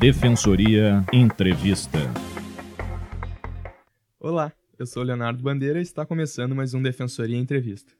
[0.00, 1.98] Defensoria Entrevista.
[4.18, 7.92] Olá, eu sou Leonardo Bandeira e está começando mais um Defensoria Entrevista.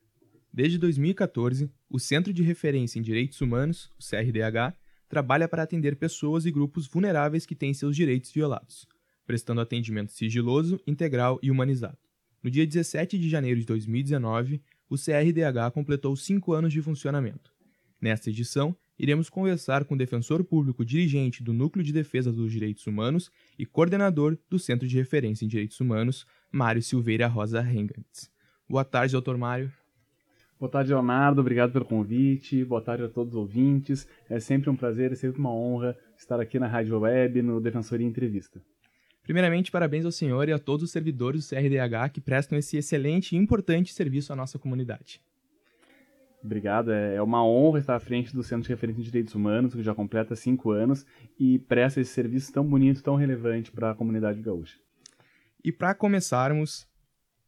[0.51, 4.75] Desde 2014, o Centro de Referência em Direitos Humanos, o CRDH,
[5.11, 8.89] trabalha para atender pessoas e grupos vulneráveis que têm seus direitos violados,
[9.27, 11.99] prestando atendimento sigiloso, integral e humanizado.
[12.43, 17.53] No dia 17 de janeiro de 2019, o CRDH completou cinco anos de funcionamento.
[18.01, 22.87] Nesta edição, iremos conversar com o defensor público dirigente do Núcleo de Defesa dos Direitos
[22.87, 28.31] Humanos e coordenador do Centro de Referência em Direitos Humanos, Mário Silveira Rosa Rengantz.
[28.69, 29.73] Boa tarde, doutor Mário.
[30.59, 31.41] Boa tarde, Leonardo.
[31.41, 32.63] Obrigado pelo convite.
[32.63, 34.07] Boa tarde a todos os ouvintes.
[34.29, 38.07] É sempre um prazer, é sempre uma honra estar aqui na Rádio Web, no Defensoria
[38.07, 38.61] Entrevista.
[39.23, 43.35] Primeiramente, parabéns ao senhor e a todos os servidores do CRDH que prestam esse excelente
[43.35, 45.23] e importante serviço à nossa comunidade.
[46.43, 49.75] Obrigado, é, é uma honra estar à frente do Centro de Referência em Direitos Humanos,
[49.75, 51.05] que já completa cinco anos
[51.39, 54.79] e presta esse serviço tão bonito, tão relevante para a comunidade gaúcha.
[55.63, 56.89] E para começarmos,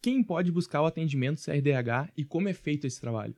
[0.03, 3.35] quem pode buscar o atendimento CRDH e como é feito esse trabalho?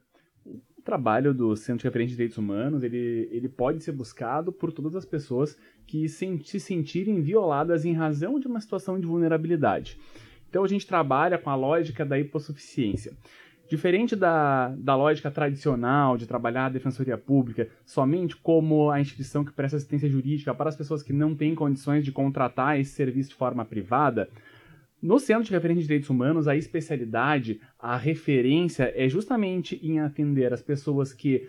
[0.84, 4.94] trabalho do Centro de Referência de Direitos Humanos ele, ele pode ser buscado por todas
[4.94, 9.98] as pessoas que se, se sentirem violadas em razão de uma situação de vulnerabilidade.
[10.48, 13.16] Então a gente trabalha com a lógica da hipossuficiência.
[13.74, 19.50] Diferente da, da lógica tradicional de trabalhar a defensoria pública somente como a instituição que
[19.50, 23.34] presta assistência jurídica para as pessoas que não têm condições de contratar esse serviço de
[23.34, 24.28] forma privada,
[25.02, 30.52] no Centro de Referência de Direitos Humanos, a especialidade, a referência é justamente em atender
[30.52, 31.48] as pessoas que,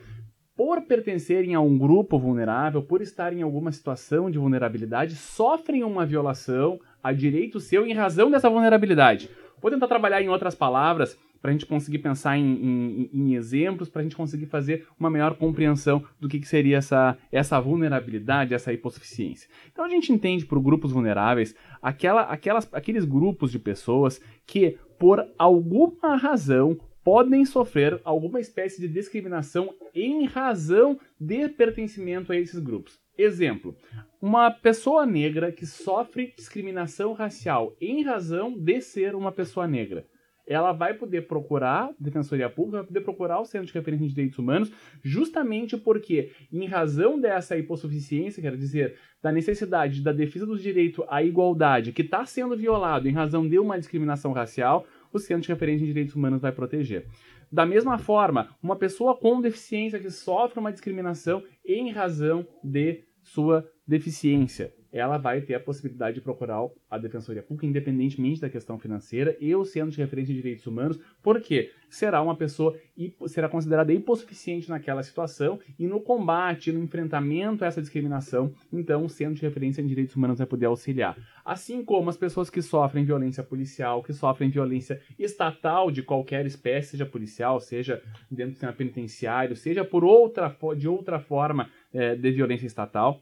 [0.56, 6.08] por pertencerem a um grupo vulnerável, por estarem em alguma situação de vulnerabilidade, sofrem uma
[6.08, 9.30] violação a direito seu em razão dessa vulnerabilidade.
[9.62, 11.16] Vou tentar trabalhar em outras palavras
[11.46, 15.12] para a gente conseguir pensar em, em, em exemplos, para a gente conseguir fazer uma
[15.12, 19.48] melhor compreensão do que, que seria essa, essa vulnerabilidade, essa hipossuficiência.
[19.72, 25.24] Então a gente entende por grupos vulneráveis aquela, aquelas, aqueles grupos de pessoas que, por
[25.38, 33.00] alguma razão, podem sofrer alguma espécie de discriminação em razão de pertencimento a esses grupos.
[33.16, 33.76] Exemplo:
[34.20, 40.08] uma pessoa negra que sofre discriminação racial em razão de ser uma pessoa negra
[40.48, 44.38] ela vai poder procurar Defensoria Pública, vai poder procurar o Centro de Referência de Direitos
[44.38, 44.72] Humanos,
[45.04, 51.24] justamente porque, em razão dessa hipossuficiência, quer dizer, da necessidade da defesa dos direitos à
[51.24, 55.86] igualdade, que está sendo violado em razão de uma discriminação racial, o Centro de Referência
[55.86, 57.08] de Direitos Humanos vai proteger.
[57.52, 63.68] Da mesma forma, uma pessoa com deficiência que sofre uma discriminação em razão de sua
[63.88, 69.36] deficiência ela vai ter a possibilidade de procurar a Defensoria Pública, independentemente da questão financeira,
[69.42, 72.80] e o Centro de Referência de Direitos Humanos, porque será uma pessoa,
[73.28, 79.10] será considerada hipossuficiente naquela situação, e no combate, no enfrentamento a essa discriminação, então o
[79.10, 81.18] Centro de Referência em Direitos Humanos vai poder auxiliar.
[81.44, 86.92] Assim como as pessoas que sofrem violência policial, que sofrem violência estatal de qualquer espécie,
[86.92, 88.02] seja policial, seja
[88.32, 93.22] dentro do sistema penitenciário, seja por outra, de outra forma é, de violência estatal,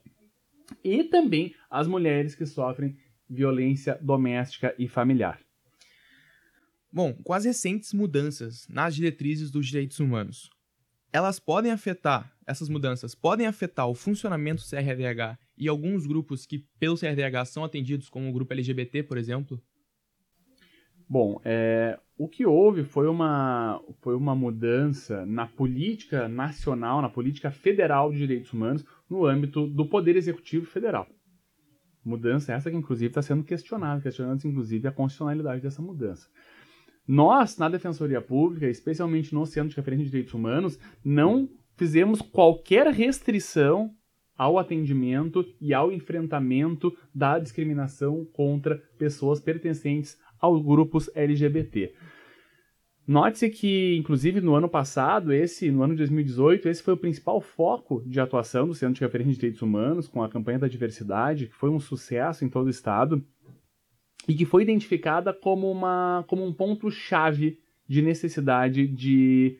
[0.83, 2.95] e também as mulheres que sofrem
[3.29, 5.39] violência doméstica e familiar.
[6.91, 10.49] Bom, com as recentes mudanças nas diretrizes dos direitos humanos,
[11.11, 16.65] elas podem afetar, essas mudanças podem afetar o funcionamento do CRDH e alguns grupos que,
[16.79, 19.61] pelo CRDH, são atendidos, como o grupo LGBT, por exemplo?
[21.07, 27.51] Bom, é, o que houve foi uma, foi uma mudança na política nacional, na política
[27.51, 31.07] federal de direitos humanos, no âmbito do Poder Executivo Federal.
[32.03, 36.27] Mudança essa que, inclusive, está sendo questionada, questionando inclusive, a constitucionalidade dessa mudança.
[37.07, 42.87] Nós, na Defensoria Pública, especialmente no Centro de Referência de Direitos Humanos, não fizemos qualquer
[42.87, 43.91] restrição
[44.37, 51.93] ao atendimento e ao enfrentamento da discriminação contra pessoas pertencentes aos grupos LGBT.
[53.05, 57.41] Note-se que, inclusive, no ano passado, esse, no ano de 2018, esse foi o principal
[57.41, 61.47] foco de atuação do Centro de Referência de Direitos Humanos, com a campanha da diversidade,
[61.47, 63.21] que foi um sucesso em todo o estado,
[64.25, 69.57] e que foi identificada como, uma, como um ponto-chave de necessidade de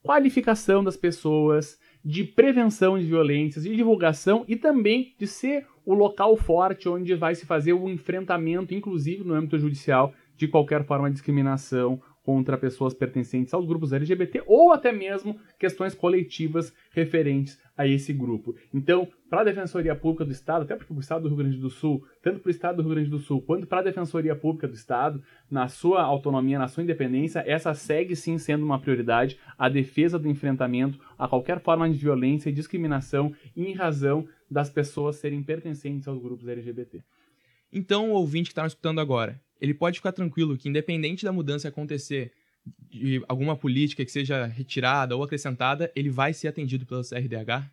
[0.00, 6.36] qualificação das pessoas, de prevenção de violências, de divulgação e também de ser o local
[6.36, 11.14] forte onde vai se fazer o enfrentamento, inclusive no âmbito judicial, de qualquer forma de
[11.14, 18.12] discriminação contra pessoas pertencentes aos grupos LGBT ou até mesmo questões coletivas referentes a esse
[18.12, 18.54] grupo.
[18.74, 21.70] Então, para a Defensoria Pública do Estado, até para o Estado do Rio Grande do
[21.70, 24.68] Sul, tanto para o Estado do Rio Grande do Sul quanto para a Defensoria Pública
[24.68, 29.68] do Estado, na sua autonomia, na sua independência, essa segue sim sendo uma prioridade a
[29.68, 35.42] defesa do enfrentamento a qualquer forma de violência e discriminação em razão das pessoas serem
[35.42, 37.02] pertencentes aos grupos LGBT.
[37.72, 41.32] Então, o ouvinte que está nos escutando agora, ele pode ficar tranquilo que, independente da
[41.32, 42.32] mudança acontecer,
[42.88, 47.70] de alguma política que seja retirada ou acrescentada, ele vai ser atendido pelo CRDH?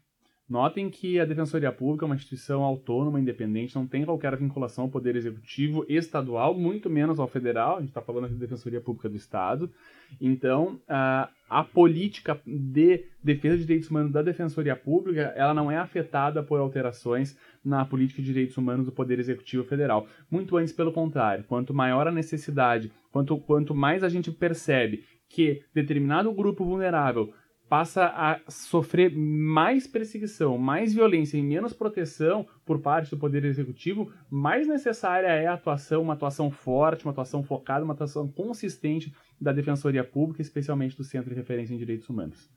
[0.49, 4.89] Notem que a Defensoria Pública é uma instituição autônoma, independente, não tem qualquer vinculação ao
[4.89, 7.75] Poder Executivo estadual, muito menos ao federal.
[7.75, 9.69] A gente está falando aqui da Defensoria Pública do Estado.
[10.21, 15.77] Então, a, a política de defesa de direitos humanos da Defensoria Pública, ela não é
[15.77, 20.07] afetada por alterações na política de direitos humanos do Poder Executivo Federal.
[20.31, 21.43] Muito antes, pelo contrário.
[21.43, 27.33] Quanto maior a necessidade, quanto, quanto mais a gente percebe que determinado grupo vulnerável
[27.69, 34.11] passa a sofrer mais perseguição, mais violência e menos proteção por parte do Poder Executivo,
[34.29, 39.51] mais necessária é a atuação, uma atuação forte, uma atuação focada, uma atuação consistente da
[39.51, 42.49] Defensoria Pública, especialmente do Centro de Referência em Direitos Humanos.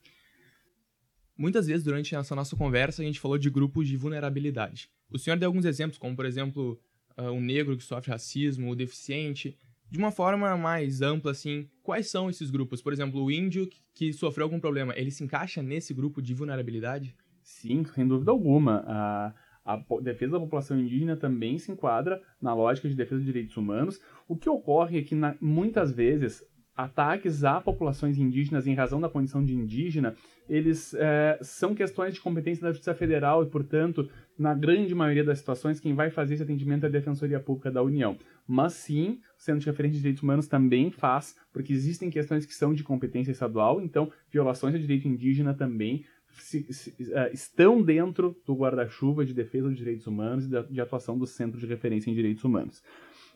[1.37, 4.91] Muitas vezes durante essa nossa conversa a gente falou de grupos de vulnerabilidade.
[5.11, 6.79] O senhor deu alguns exemplos, como por exemplo
[7.19, 9.57] uh, o negro que sofre racismo, o deficiente,
[9.91, 12.81] de uma forma mais ampla, assim, quais são esses grupos?
[12.81, 17.17] Por exemplo, o índio que sofreu algum problema, ele se encaixa nesse grupo de vulnerabilidade?
[17.43, 18.85] Sim, sem dúvida alguma.
[18.87, 19.35] A,
[19.65, 24.01] a defesa da população indígena também se enquadra na lógica de defesa de direitos humanos.
[24.29, 26.45] O que ocorre é que, na, muitas vezes,
[26.85, 30.15] ataques a populações indígenas em razão da condição de indígena,
[30.49, 35.39] eles é, são questões de competência da Justiça Federal e, portanto, na grande maioria das
[35.39, 38.17] situações, quem vai fazer esse atendimento é a Defensoria Pública da União.
[38.47, 42.55] Mas sim, o Centro de Referência de Direitos Humanos também faz, porque existem questões que
[42.55, 48.37] são de competência estadual, então violações de direito indígena também se, se, uh, estão dentro
[48.47, 52.11] do guarda-chuva de defesa dos direitos humanos e de, de atuação do Centro de Referência
[52.11, 52.83] em Direitos Humanos.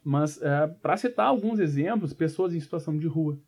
[0.04, 3.40] Mas, uh, para citar alguns exemplos, pessoas em situação de rua.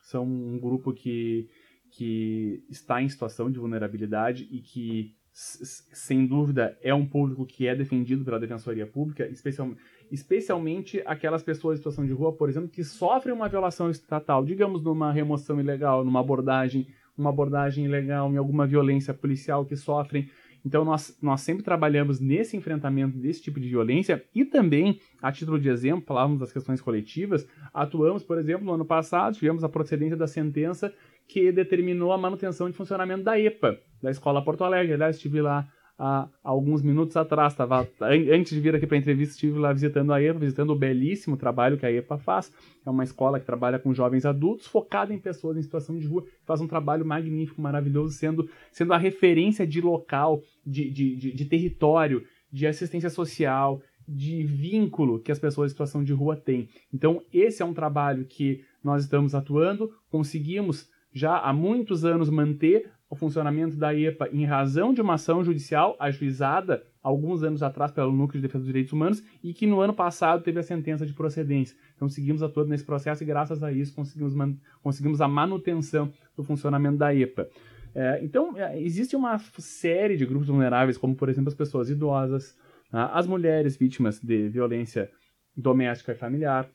[0.00, 1.48] São um grupo que,
[1.92, 7.76] que está em situação de vulnerabilidade e que, sem dúvida, é um público que é
[7.76, 9.72] defendido pela Defensoria Pública, especial,
[10.10, 14.82] especialmente aquelas pessoas em situação de rua, por exemplo, que sofrem uma violação estatal, digamos
[14.82, 20.28] numa remoção ilegal, numa abordagem, uma abordagem ilegal, em alguma violência policial que sofrem
[20.64, 25.58] então, nós, nós sempre trabalhamos nesse enfrentamento desse tipo de violência e também, a título
[25.58, 30.16] de exemplo, falávamos das questões coletivas, atuamos, por exemplo, no ano passado, tivemos a procedência
[30.16, 30.92] da sentença
[31.26, 34.94] que determinou a manutenção de funcionamento da EPA, da Escola Porto Alegre.
[34.94, 35.68] Aliás, estive lá
[36.00, 40.14] há alguns minutos atrás, tava, antes de vir aqui para a entrevista, estive lá visitando
[40.14, 42.50] a EPA, visitando o belíssimo trabalho que a EPA faz.
[42.86, 46.24] É uma escola que trabalha com jovens adultos, focada em pessoas em situação de rua,
[46.46, 51.44] faz um trabalho magnífico, maravilhoso, sendo, sendo a referência de local, de, de, de, de
[51.44, 56.68] território, de assistência social, de vínculo que as pessoas em situação de rua têm.
[56.92, 62.90] Então, esse é um trabalho que nós estamos atuando, conseguimos já há muitos anos manter
[63.10, 68.12] o funcionamento da EPA em razão de uma ação judicial ajuizada alguns anos atrás pelo
[68.12, 71.12] Núcleo de Defesa dos Direitos Humanos e que no ano passado teve a sentença de
[71.12, 71.76] procedência.
[71.96, 74.32] Então seguimos a todo nesse processo e graças a isso conseguimos,
[74.80, 77.48] conseguimos a manutenção do funcionamento da EPA.
[77.92, 82.56] É, então é, existe uma série de grupos vulneráveis, como por exemplo as pessoas idosas,
[82.92, 83.06] tá?
[83.06, 85.10] as mulheres vítimas de violência
[85.56, 86.70] doméstica e familiar,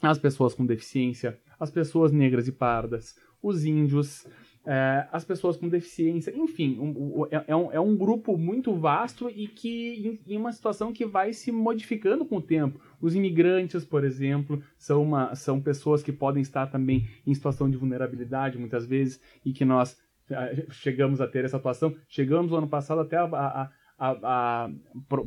[0.00, 4.26] as pessoas com deficiência, as pessoas negras e pardas, os índios,
[4.66, 9.30] é, as pessoas com deficiência, enfim, um, é, é, um, é um grupo muito vasto
[9.30, 12.80] e que em, em, uma situação que vai se modificando com o tempo.
[13.00, 17.76] Os imigrantes, por exemplo, são, uma, são pessoas que podem estar também em situação de
[17.76, 19.96] vulnerabilidade muitas vezes e que nós
[20.28, 21.94] é, chegamos a ter essa atuação.
[22.08, 24.70] Chegamos no ano passado até a, a, a, a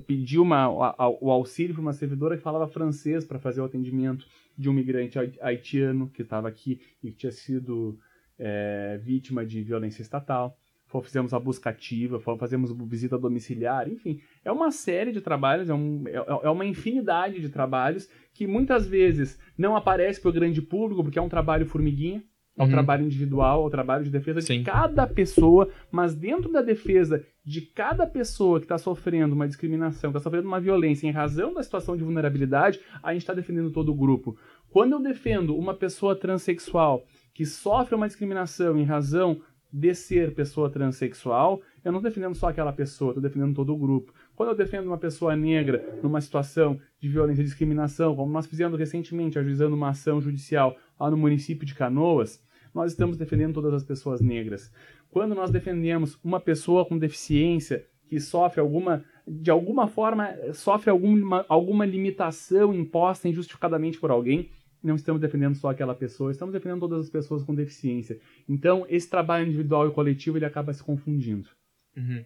[0.06, 0.68] pedir uma,
[1.22, 5.18] o auxílio para uma servidora que falava francês para fazer o atendimento de um migrante
[5.40, 7.98] haitiano que estava aqui e que tinha sido
[8.40, 10.58] é, vítima de violência estatal,
[11.04, 16.04] fizemos a busca ativa, fazemos visita domiciliar, enfim, é uma série de trabalhos, é, um,
[16.08, 21.04] é, é uma infinidade de trabalhos que muitas vezes não aparece para o grande público,
[21.04, 22.24] porque é um trabalho formiguinha,
[22.58, 22.72] é um uhum.
[22.72, 24.60] trabalho individual, é um trabalho de defesa Sim.
[24.60, 30.12] de cada pessoa, mas dentro da defesa de cada pessoa que está sofrendo uma discriminação,
[30.12, 33.72] que está sofrendo uma violência em razão da situação de vulnerabilidade, a gente está defendendo
[33.72, 34.38] todo o grupo.
[34.70, 37.06] Quando eu defendo uma pessoa transexual
[37.40, 39.40] que sofre uma discriminação em razão
[39.72, 43.78] de ser pessoa transexual, eu não estou defendendo só aquela pessoa, estou defendendo todo o
[43.78, 44.14] grupo.
[44.36, 48.78] Quando eu defendo uma pessoa negra numa situação de violência e discriminação, como nós fizemos
[48.78, 53.86] recentemente, ajuizando uma ação judicial lá no município de Canoas, nós estamos defendendo todas as
[53.86, 54.70] pessoas negras.
[55.10, 61.46] Quando nós defendemos uma pessoa com deficiência que sofre alguma, de alguma forma, sofre alguma,
[61.48, 64.50] alguma limitação imposta injustificadamente por alguém,
[64.84, 68.20] não estamos defendendo só aquela pessoa, estamos defendendo todas as pessoas com deficiência.
[68.48, 71.50] Então, esse trabalho individual e coletivo ele acaba se confundindo.
[71.96, 72.24] Uhum.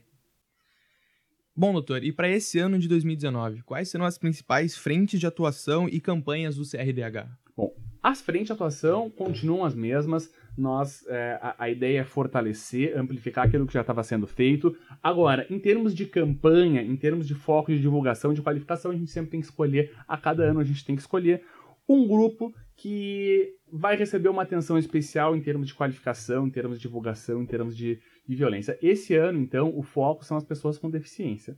[1.56, 5.88] Bom, doutor, e para esse ano de 2019, quais serão as principais frentes de atuação
[5.88, 7.30] e campanhas do CRDH?
[7.56, 10.34] Bom, as frentes de atuação continuam as mesmas.
[10.58, 14.76] Nós, é, a, a, ideia é fortalecer, amplificar aquilo que já estava sendo feito.
[15.02, 19.12] Agora, em termos de campanha, em termos de foco de divulgação, de qualificação, a gente
[19.12, 21.44] sempre tem que escolher, a cada ano a gente tem que escolher
[21.88, 26.84] um grupo que vai receber uma atenção especial em termos de qualificação, em termos de
[26.84, 28.78] divulgação, em termos de de violência.
[28.82, 31.56] Esse ano, então, o foco são as pessoas com deficiência.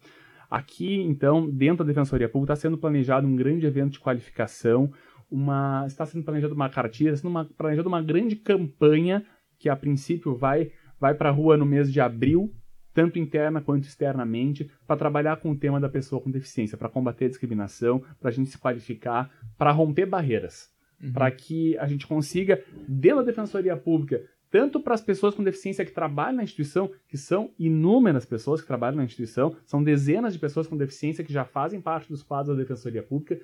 [0.49, 4.91] Aqui, então, dentro da Defensoria Pública, está sendo planejado um grande evento de qualificação,
[5.29, 9.25] uma, está sendo planejado uma cartilha, está sendo planejada uma grande campanha
[9.59, 12.53] que, a princípio, vai, vai para a rua no mês de abril,
[12.95, 17.25] tanto interna quanto externamente, para trabalhar com o tema da pessoa com deficiência, para combater
[17.25, 20.73] a discriminação, para a gente se qualificar, para romper barreiras,
[21.03, 21.11] uhum.
[21.11, 25.83] para que a gente consiga, dentro da Defensoria Pública, tanto para as pessoas com deficiência
[25.83, 30.39] que trabalham na instituição, que são inúmeras pessoas que trabalham na instituição, são dezenas de
[30.39, 33.37] pessoas com deficiência que já fazem parte dos quadros da Defensoria Pública,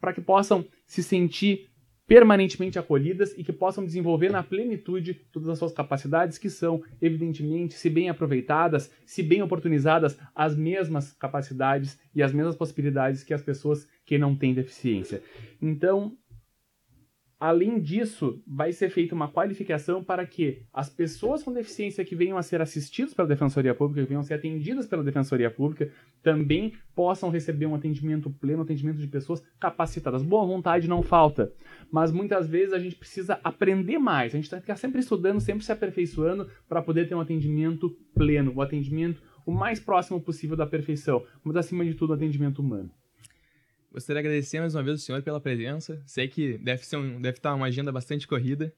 [0.00, 1.68] para que possam se sentir
[2.08, 7.74] permanentemente acolhidas e que possam desenvolver na plenitude todas as suas capacidades, que são, evidentemente,
[7.74, 13.42] se bem aproveitadas, se bem oportunizadas, as mesmas capacidades e as mesmas possibilidades que as
[13.42, 15.22] pessoas que não têm deficiência.
[15.60, 16.16] Então,
[17.40, 22.36] Além disso, vai ser feita uma qualificação para que as pessoas com deficiência que venham
[22.36, 25.88] a ser assistidas pela Defensoria Pública, que venham a ser atendidas pela Defensoria Pública,
[26.20, 30.24] também possam receber um atendimento pleno, atendimento de pessoas capacitadas.
[30.24, 31.52] Boa vontade não falta,
[31.92, 35.40] mas muitas vezes a gente precisa aprender mais, a gente tem que estar sempre estudando,
[35.40, 40.56] sempre se aperfeiçoando para poder ter um atendimento pleno, um atendimento o mais próximo possível
[40.56, 42.90] da perfeição, mas acima de tudo, um atendimento humano.
[43.92, 46.00] Gostaria de agradecer mais uma vez o senhor pela presença.
[46.06, 48.72] Sei que deve, ser um, deve estar uma agenda bastante corrida.